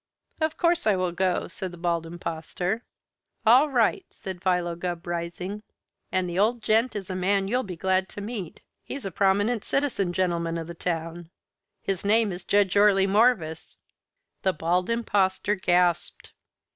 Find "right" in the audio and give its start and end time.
3.69-4.03